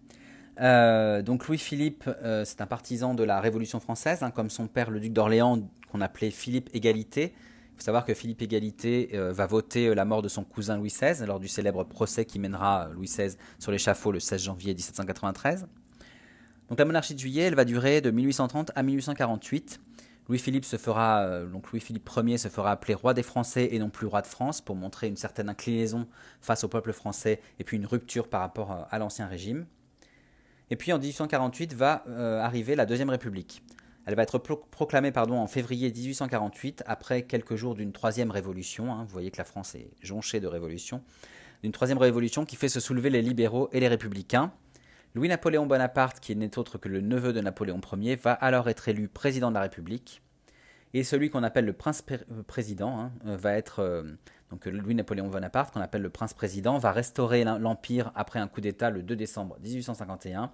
[0.61, 2.09] Euh, donc Louis-Philippe,
[2.45, 5.59] c'est un partisan de la Révolution française, hein, comme son père, le duc d'Orléans,
[5.91, 10.29] qu'on appelait Philippe Égalité, il faut savoir que Philippe Égalité va voter la mort de
[10.29, 14.19] son cousin Louis XVI lors du célèbre procès qui mènera Louis XVI sur l'échafaud le
[14.19, 15.67] 16 janvier 1793.
[16.69, 19.79] Donc la monarchie de juillet, elle va durer de 1830 à 1848.
[20.27, 24.07] Louis-Philippe se fera, donc Louis-Philippe Ier se fera appeler roi des Français et non plus
[24.07, 26.07] roi de France pour montrer une certaine inclinaison
[26.41, 29.65] face au peuple français et puis une rupture par rapport à l'ancien régime.
[30.69, 32.03] Et puis en 1848 va
[32.43, 33.63] arriver la Deuxième République.
[34.07, 38.93] Elle va être proclamée pardon, en février 1848, après quelques jours d'une troisième révolution.
[38.93, 39.03] Hein.
[39.03, 41.03] vous voyez que la France est jonchée de révolutions.
[41.61, 44.53] D'une troisième révolution qui fait se soulever les libéraux et les républicains.
[45.17, 49.07] Louis-Napoléon Bonaparte, qui n'est autre que le neveu de Napoléon Ier, va alors être élu
[49.07, 50.21] président de la République.
[50.93, 53.79] Et celui qu'on appelle le prince-président hein, euh, va être.
[53.79, 54.03] Euh,
[54.51, 59.01] donc Louis-Napoléon Bonaparte, qu'on appelle le prince-président, va restaurer l'Empire après un coup d'État le
[59.01, 60.51] 2 décembre 1851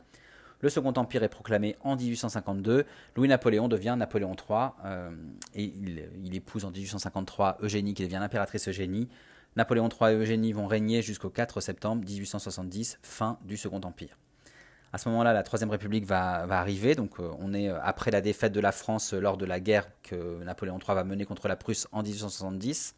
[0.61, 2.85] le Second Empire est proclamé en 1852.
[3.17, 5.11] Louis-Napoléon devient Napoléon III euh,
[5.53, 9.09] et il, épouse en 1853 Eugénie qui devient l'impératrice Eugénie.
[9.57, 14.17] Napoléon III et Eugénie vont régner jusqu'au 4 septembre 1870, fin du Second Empire.
[14.93, 16.95] À ce moment-là, la Troisième République va, arriver.
[16.95, 19.89] Donc, euh, on est euh, après la défaite de la France lors de la guerre
[20.03, 22.95] que Napoléon III va mener contre la Prusse en 1870.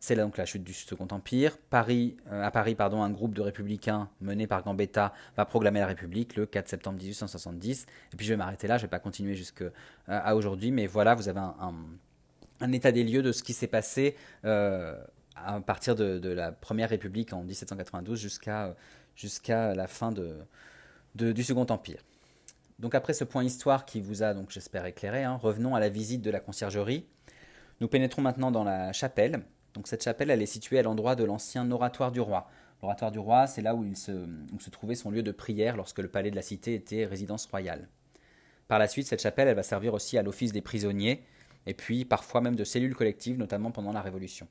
[0.00, 1.58] C'est là donc la chute du Second Empire.
[1.74, 6.36] Euh, à Paris, pardon, un groupe de républicains mené par Gambetta va proclamer la République
[6.36, 7.86] le 4 septembre 1870.
[8.12, 9.64] Et puis je vais m'arrêter là, je ne vais pas continuer jusqu'à
[10.08, 14.16] euh, aujourd'hui, mais voilà, vous avez un, état des lieux de ce qui s'est passé
[14.44, 14.96] euh,
[15.34, 18.74] à partir de, la Première République en 1792 jusqu'à
[19.16, 20.36] jusqu'à la fin de,
[21.24, 22.02] du Second Empire.
[22.78, 25.88] Donc après ce point histoire qui vous a, donc j'espère, éclairé, hein, revenons à la
[25.88, 27.06] visite de la conciergerie.
[27.80, 29.42] Nous pénétrons maintenant dans la chapelle.
[29.74, 32.48] Donc cette chapelle, elle est située à l'endroit de l'ancien oratoire du roi.
[32.82, 34.12] L'oratoire du roi, c'est là où, il se,
[34.60, 37.88] se trouvait son lieu de prière lorsque le palais de la cité était résidence royale.
[38.68, 41.24] Par la suite, cette chapelle, elle va servir aussi à l'office des prisonniers,
[41.66, 44.46] et puis parfois même de cellules collectives, notamment pendant la Révolution.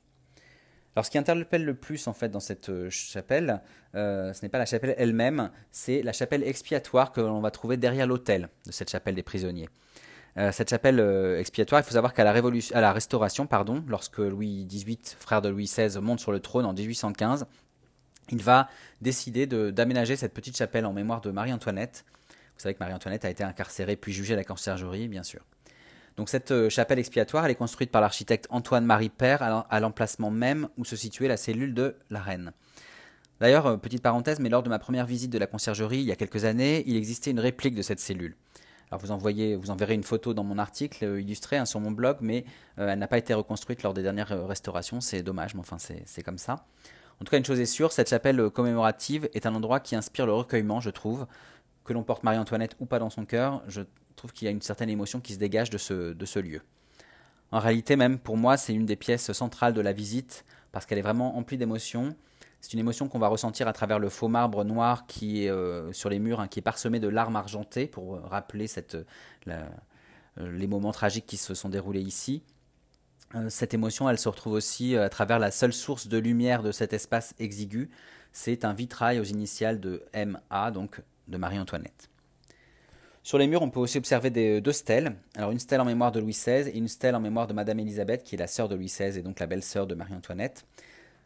[0.96, 3.60] Alors ce qui interpelle le plus en fait dans cette euh, chapelle,
[3.94, 7.76] euh, ce n'est pas la chapelle elle-même, c'est la chapelle expiatoire que l'on va trouver
[7.76, 9.68] derrière l'autel de cette chapelle des prisonniers.
[10.36, 11.00] Euh, cette chapelle
[11.38, 15.48] expiatoire, il faut savoir qu'à la, à la Restauration, pardon, lorsque Louis XVIII, frère de
[15.48, 17.46] Louis XVI, monte sur le trône en 1815,
[18.30, 18.68] il va
[19.00, 22.04] décider d'aménager cette petite chapelle en mémoire de Marie-Antoinette.
[22.56, 25.44] Vous savez que Marie-Antoinette a été incarcérée puis jugée à la conciergerie, bien sûr.
[26.18, 30.68] Donc cette euh, chapelle expiatoire, elle est construite par l'architecte Antoine-Marie Père à l'emplacement même
[30.76, 32.52] où se situait la cellule de la reine.
[33.40, 36.16] D'ailleurs, petite parenthèse, mais lors de ma première visite de la conciergerie il y a
[36.16, 38.36] quelques années, il existait une réplique de cette cellule.
[38.90, 41.90] Alors vous, envoyez, vous enverrez une photo dans mon article euh, illustré hein, sur mon
[41.90, 42.44] blog, mais
[42.78, 45.00] euh, elle n'a pas été reconstruite lors des dernières euh, restaurations.
[45.00, 46.64] C'est dommage, mais enfin c'est comme ça.
[47.20, 50.24] En tout cas, une chose est sûre, cette chapelle commémorative est un endroit qui inspire
[50.24, 51.26] le recueillement, je trouve.
[51.88, 53.80] Que l'on porte Marie-Antoinette ou pas dans son cœur, je
[54.14, 56.60] trouve qu'il y a une certaine émotion qui se dégage de ce, lieu.
[57.50, 60.98] En réalité, même pour moi, c'est une des pièces centrales de la visite, parce qu'elle
[60.98, 62.14] est vraiment emplie d'émotions.
[62.60, 65.90] C'est une émotion qu'on va ressentir à travers le faux marbre noir qui est euh,
[65.94, 68.66] sur les murs, hein, qui est parsemé de larmes argentées pour euh, rappeler
[69.46, 69.64] euh,
[70.36, 72.42] les moments tragiques qui se sont déroulés ici.
[73.48, 76.92] cette émotion, elle se retrouve aussi à travers la seule source de lumière de cet
[76.92, 77.88] espace exigu.
[78.32, 82.10] C'est un vitrail aux initiales de MA, donc de Marie-Antoinette.
[83.22, 85.14] Sur les murs, on peut aussi observer des, deux stèles.
[85.36, 87.78] Alors une stèle en mémoire de Louis XVI et une stèle en mémoire de Madame
[87.78, 90.64] Élisabeth, qui est la sœur de Louis XVI et donc la belle-sœur de Marie-Antoinette.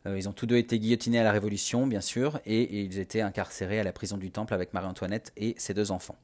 [0.07, 3.21] Euh, ils ont tous deux été guillotinés à la Révolution, bien sûr, et, ils étaient
[3.21, 6.17] incarcérés à la prison du Temple avec Marie-Antoinette et ses deux enfants.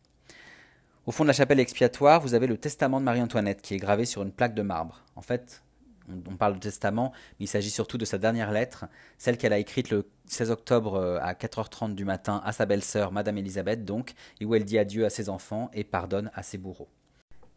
[1.07, 4.05] Au fond de la chapelle expiatoire, vous avez le testament de Marie-Antoinette qui est gravé
[4.05, 5.05] sur une plaque de marbre.
[5.17, 5.62] En fait,
[6.09, 8.87] on, parle de testament, mais il s'agit surtout de sa dernière lettre,
[9.18, 13.12] celle qu'elle a écrite le 16 octobre euh, à 4h30 du matin à sa belle-sœur,
[13.12, 16.59] Madame Elisabeth donc, et où elle dit adieu à ses enfants et pardonne à ses
[16.59, 16.88] bourreaux.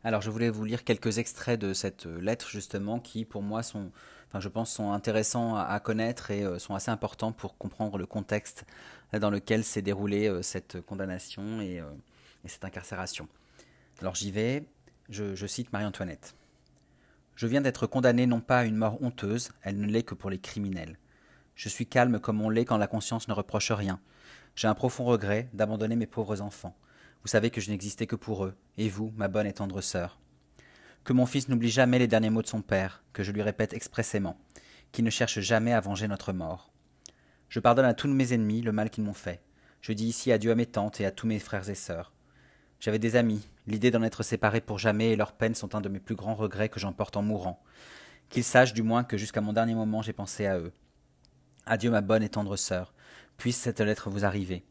[0.04, 3.62] Alors je voulais vous lire quelques extraits de cette euh, lettre justement qui pour moi
[3.62, 3.92] sont,
[4.28, 8.06] enfin je pense sont intéressants à, connaître et euh, sont assez importants pour comprendre le
[8.06, 8.66] contexte
[9.14, 11.82] dans lequel s'est déroulée cette condamnation et,
[12.46, 13.28] cette incarcération.
[14.00, 14.64] Alors j'y vais,
[15.10, 16.34] je cite Marie-Antoinette.
[17.42, 20.30] Je viens d'être condamné non pas à une mort honteuse, elle ne l'est que pour
[20.30, 21.00] les criminels.
[21.56, 24.00] Je suis calme comme on l'est quand la conscience ne reproche rien.
[24.56, 26.78] J'ai un profond regret d'abandonner mes pauvres enfants.
[27.24, 30.20] Vous savez que je n'existais que pour eux, et vous, ma bonne et tendre sœur.
[31.04, 33.74] Que mon fils n'oublie jamais les derniers mots de son père, que je lui répète
[33.74, 34.38] expressément,
[34.92, 36.72] qu'il ne cherche jamais à venger notre mort.
[37.50, 39.42] Je pardonne à tous mes ennemis le mal qu'ils m'ont fait.
[39.82, 42.14] Je dis ici adieu à mes tantes et à tous mes frères et sœurs.
[42.82, 43.48] J'avais des amis.
[43.68, 46.34] L'idée d'en être séparé pour jamais et leurs peines sont un de mes plus grands
[46.34, 47.62] regrets que j'emporte en mourant.
[48.30, 50.74] Qu'ils sachent du moins que jusqu'à mon dernier moment j'ai pensé à eux.
[51.68, 52.96] Adieu ma bonne et tendre sœur.
[53.38, 54.64] Puisse cette lettre vous arriver.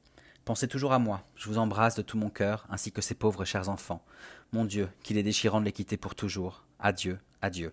[0.44, 3.44] Pensez toujours à moi, je vous embrasse de tout mon cœur, ainsi que ces pauvres
[3.44, 4.04] chers enfants.
[4.50, 6.64] Mon Dieu, qu'il est déchirant de les quitter pour toujours.
[6.80, 7.72] Adieu, adieu.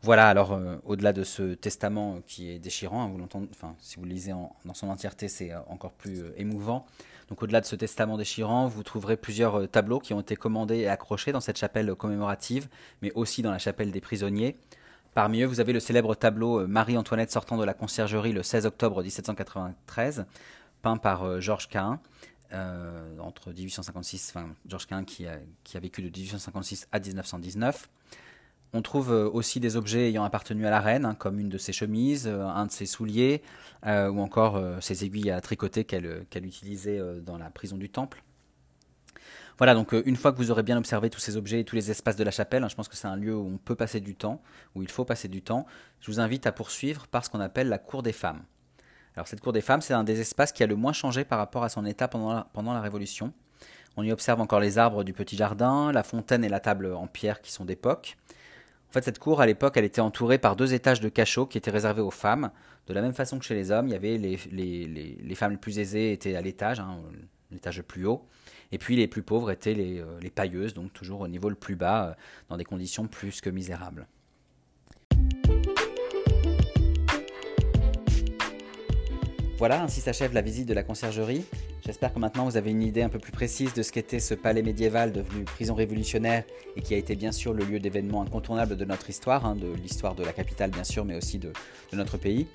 [0.00, 3.96] Voilà, alors euh, au-delà de ce testament qui est déchirant, hein, vous l'entendez, enfin si
[3.96, 6.86] vous le lisez dans son entièreté, c'est euh, encore plus euh, émouvant.
[7.28, 10.78] Donc au-delà de ce testament déchirant, vous trouverez plusieurs euh, tableaux qui ont été commandés
[10.78, 12.68] et accrochés dans cette chapelle commémorative,
[13.02, 14.56] mais aussi dans la chapelle des prisonniers.
[15.14, 18.66] Parmi eux, vous avez le célèbre tableau euh, Marie-Antoinette sortant de la conciergerie le 16
[18.66, 20.26] octobre 1793,
[20.82, 22.00] peint par euh, Georges Cain.
[23.18, 27.88] entre 1856, enfin Georges qui a vécu de 1856 à 1919.
[28.76, 31.56] On trouve euh, aussi des objets ayant appartenu à la reine, hein, comme une de
[31.56, 33.40] ses chemises, euh, un de ses souliers,
[33.86, 38.22] euh, ou encore ses aiguilles à tricoter qu'elle utilisait dans la prison du Temple.
[39.56, 41.90] Voilà, donc une fois que vous aurez bien observé tous ces objets et tous les
[41.90, 44.00] espaces de la chapelle, hein, je pense que c'est un lieu où on peut passer
[44.00, 44.42] du temps,
[44.74, 45.64] où il faut passer du temps,
[46.00, 48.42] je vous invite à poursuivre par ce qu'on appelle la cour des femmes.
[49.14, 51.38] Alors cette cour des femmes, c'est un des espaces qui a le moins changé par
[51.38, 53.32] rapport à son état pendant pendant la Révolution.
[53.96, 57.06] On y observe encore les arbres du petit jardin, la fontaine et la table en
[57.06, 58.18] pierre qui sont d'époque.
[58.88, 61.58] En fait, cette cour, à l'époque, elle était entourée par deux étages de cachots qui
[61.58, 62.50] étaient réservés aux femmes.
[62.86, 65.78] De la même façon que chez les hommes, il y avait les, femmes les plus
[65.78, 67.00] aisées étaient à l'étage, hein,
[67.50, 68.26] l'étage le plus haut.
[68.72, 71.54] Et puis les plus pauvres étaient les, euh, les pailleuses, donc toujours au niveau le
[71.54, 72.14] plus bas, euh,
[72.48, 74.06] dans des conditions plus que misérables.
[79.58, 81.44] Voilà, ainsi s'achève la visite de la conciergerie.
[81.86, 84.34] J'espère que maintenant vous avez une idée un peu plus précise de ce qu'était ce
[84.34, 86.42] palais médiéval devenu prison révolutionnaire
[86.74, 89.72] et qui a été bien sûr le lieu d'événements incontournables de notre histoire, hein, de
[89.72, 91.52] l'histoire de la capitale bien sûr, mais aussi de,
[91.92, 92.48] notre pays.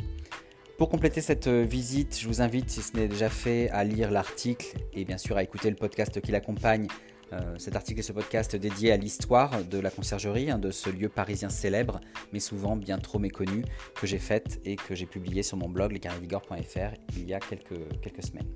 [0.77, 4.11] Pour compléter cette euh, visite, je vous invite, si ce n'est déjà fait, à lire
[4.11, 6.87] l'article et bien sûr à écouter le podcast qui l'accompagne
[7.31, 10.89] euh, cet article et ce podcast dédié à l'histoire de la conciergerie, hein, de ce
[10.89, 12.01] lieu parisien célèbre,
[12.33, 13.63] mais souvent bien trop méconnu,
[13.95, 18.25] que j'ai fait et que j'ai publié sur mon blog lescarrevigor.fr il y a quelques
[18.25, 18.49] semaines.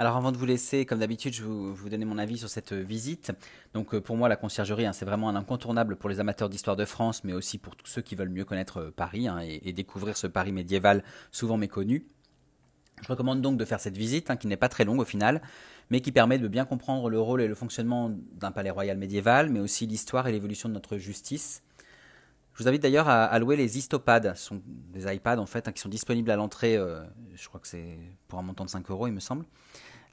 [0.00, 2.72] Alors avant de vous laisser, comme d'habitude, je vais vous, donner mon avis sur cette
[2.72, 3.32] visite.
[3.74, 6.74] Donc euh, pour moi, la conciergerie, hein, c'est vraiment un incontournable pour les amateurs d'histoire
[6.74, 9.74] de France, mais aussi pour tous ceux qui veulent mieux connaître euh, Paris hein, et,
[9.74, 12.06] découvrir ce Paris médiéval souvent méconnu.
[13.02, 15.42] Je recommande donc de faire cette visite, hein, qui n'est pas très longue au final,
[15.90, 19.50] mais qui permet de bien comprendre le rôle et le fonctionnement d'un palais royal médiéval,
[19.50, 21.62] mais aussi l'histoire et l'évolution de notre justice.
[22.54, 25.80] Je vous invite d'ailleurs à, louer les Istopades, ce sont des iPads en fait, qui
[25.80, 27.02] sont disponibles à l'entrée, euh,
[27.34, 29.44] je crois que c'est pour un montant de 5 euros il me semble.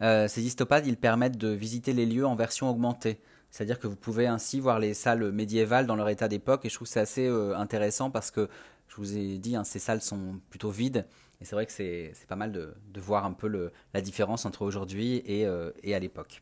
[0.02, 3.20] Euh, ces Istopades, ils permettent de visiter les lieux en version augmentée.
[3.50, 6.76] C'est-à-dire que vous pouvez ainsi voir les salles médiévales dans leur état d'époque, et je
[6.76, 8.50] trouve c'est assez euh, intéressant parce que,
[8.88, 11.06] je vous ai dit, hein, ces salles sont plutôt vides,
[11.42, 15.22] et c'est vrai que c'est pas mal de, voir un peu la différence entre aujourd'hui
[15.26, 16.42] et, euh, à l'époque.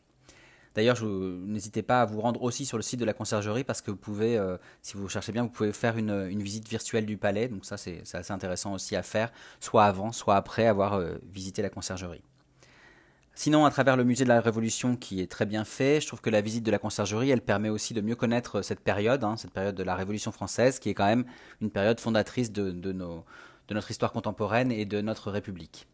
[0.74, 3.90] D'ailleurs, n'hésitez pas à vous rendre aussi sur le site de la conciergerie parce que
[3.90, 4.38] vous pouvez,
[4.82, 7.48] si vous cherchez bien, vous pouvez faire une, visite virtuelle du palais.
[7.48, 11.00] Donc ça, c'est assez intéressant aussi à faire, soit avant, soit après avoir
[11.32, 12.22] visité la conciergerie.
[13.38, 16.22] Sinon, à travers le musée de la Révolution qui est très bien fait, je trouve
[16.22, 19.36] que la visite de la conciergerie, elle permet aussi de mieux connaître cette période, hein,
[19.36, 21.26] cette période de la Révolution française, qui est quand même
[21.60, 25.86] une période fondatrice de notre histoire contemporaine et de notre République.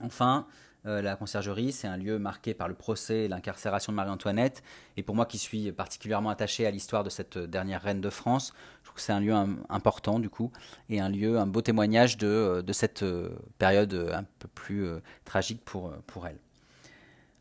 [0.00, 0.46] Enfin,
[0.86, 4.62] euh, la conciergerie, c'est un lieu marqué par le procès et l'incarcération de Marie-Antoinette.
[4.96, 8.54] Et pour moi qui suis particulièrement attaché à l'histoire de cette dernière reine de France,
[8.80, 9.34] je trouve que c'est un lieu
[9.68, 10.52] important du coup,
[10.88, 14.88] et un lieu, un beau témoignage de, euh, cette euh, période un peu plus
[15.24, 16.38] tragique pour elle.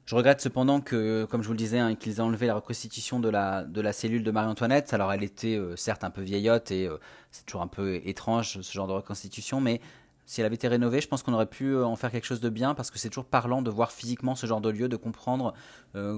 [0.08, 3.20] Je regrette cependant que, comme je vous le disais, hein, qu'ils aient enlevé la reconstitution
[3.20, 4.94] de la, cellule de Marie-Antoinette.
[4.94, 6.90] Alors elle était certes un peu vieillotte et
[7.32, 9.82] c'est toujours un peu étrange ce genre de reconstitution, mais
[10.26, 12.48] si elle avait été rénovée, je pense qu'on aurait pu en faire quelque chose de
[12.48, 15.54] bien parce que c'est toujours parlant de voir physiquement ce genre de lieu, de comprendre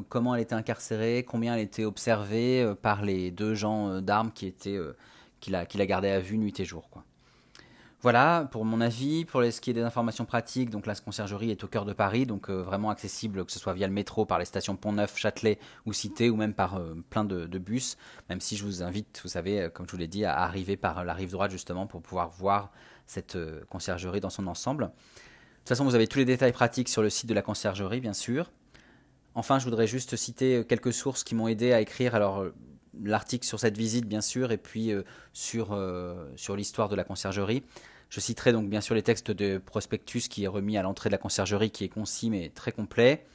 [0.08, 4.80] comment elle était incarcérée, combien elle était observée par les deux gens d'armes qui étaient
[5.40, 6.88] qui la, gardaient à vue nuit et jour.
[8.02, 11.66] Voilà, pour mon avis, pour ce qui est des informations pratiques, donc la conciergerie est
[11.66, 14.40] au cœur de Paris, donc euh, vraiment accessible, que ce soit via le métro, par
[14.40, 17.98] les stations Pont-Neuf, Châtelet ou Cité, ou même par euh, plein de, bus,
[18.30, 20.78] même si je vous invite, vous savez, euh, comme je vous l'ai dit, à arriver
[20.78, 22.72] par la rive droite justement pour pouvoir voir
[23.06, 23.38] cette
[23.70, 24.86] conciergerie dans son ensemble.
[24.86, 28.00] De toute façon, vous avez tous les détails pratiques sur le site de la conciergerie,
[28.00, 28.50] bien sûr.
[29.36, 32.16] Enfin, je voudrais juste citer quelques sources qui m'ont aidé à écrire.
[32.16, 32.46] Alors,
[33.04, 37.04] l'article sur cette visite, bien sûr, et puis euh, sur, euh, sur l'histoire de la
[37.04, 37.64] conciergerie.
[38.10, 41.14] Je citerai donc bien sûr les textes de prospectus qui est remis à l'entrée de
[41.14, 43.26] la conciergerie, qui est concis mais très complet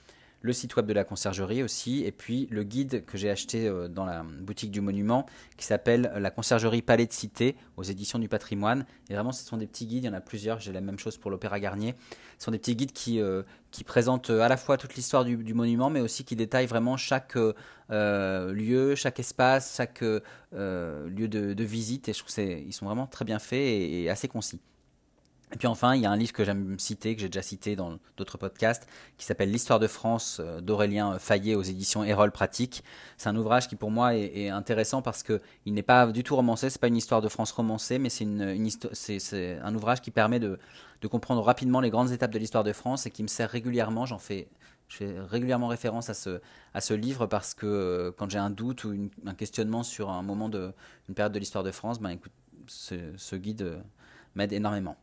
[0.44, 3.88] le site web de la conciergerie aussi, et puis le guide que j'ai acheté euh,
[3.88, 5.24] dans la boutique du monument,
[5.56, 8.84] qui s'appelle La conciergerie Palais de Cité, aux éditions du patrimoine.
[9.08, 10.98] Et vraiment, ce sont des petits guides, il y en a plusieurs, j'ai la même
[10.98, 11.94] chose pour l'Opéra Garnier.
[12.38, 13.42] Ce sont des petits guides qui, euh,
[13.86, 17.36] présentent euh, à la fois toute l'histoire du, monument, mais aussi qui détaillent vraiment chaque
[17.88, 23.38] lieu, chaque espace, chaque lieu de, visite, et je trouve qu'ils sont vraiment très bien
[23.38, 24.60] faits et assez concis.
[25.52, 27.76] Et puis enfin, il y a un livre que j'aime citer, que j'ai déjà cité
[27.76, 28.88] dans d'autres podcasts,
[29.18, 32.82] qui s'appelle L'histoire de France euh, d'Aurélien Fayet aux éditions Erol Pratique.
[33.18, 35.40] C'est un ouvrage qui pour moi est, intéressant parce qu'il
[35.74, 38.24] n'est pas du tout romancé, c'est pas une histoire de France romancée, mais c'est
[39.62, 40.58] un ouvrage qui permet de,
[41.10, 44.06] comprendre rapidement les grandes étapes de l'histoire de France et qui me sert régulièrement.
[44.06, 44.48] J'en fais,
[44.98, 49.82] régulièrement référence à ce, livre parce que euh, quand j'ai un doute ou un questionnement
[49.82, 50.72] sur un moment de
[51.08, 52.32] une période de l'histoire de France, ben écoute,
[52.66, 53.80] ce, ce guide euh,
[54.34, 54.96] m'aide énormément.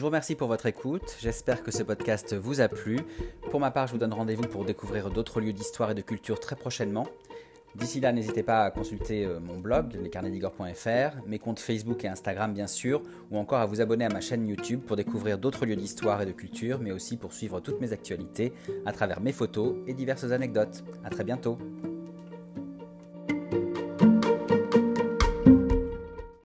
[0.00, 3.00] Je vous remercie pour votre écoute, j'espère que ce podcast vous a plu.
[3.50, 6.40] Pour ma part, je vous donne rendez-vous pour découvrir d'autres lieux d'histoire et de culture
[6.40, 7.06] très prochainement.
[7.74, 12.54] D'ici là, n'hésitez pas à consulter euh, mon blog, lescarnedigore.fr, mes comptes Facebook et Instagram
[12.54, 15.76] bien sûr, ou encore à vous abonner à ma chaîne YouTube pour découvrir d'autres lieux
[15.76, 18.54] d'histoire et de culture, mais aussi pour suivre toutes mes actualités
[18.86, 20.82] à travers mes photos et diverses anecdotes.
[21.04, 21.58] A très bientôt